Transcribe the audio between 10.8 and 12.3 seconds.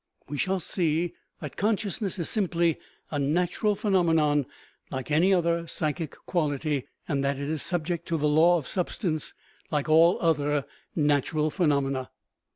nat i ural phenomena.